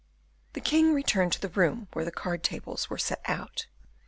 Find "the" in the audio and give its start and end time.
0.53-0.61, 1.41-1.49, 2.03-2.09